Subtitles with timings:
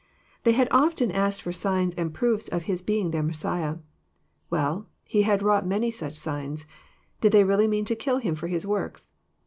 [0.45, 1.37] They hadjofteu asked 220 EXPOSITOBY THOUGHTS.
[1.37, 3.77] V for signs and proofs of His being the Messiah.
[4.49, 6.65] Well, He had wrought many such signs.
[7.21, 9.11] Did they re ally me an to kill Him for His works?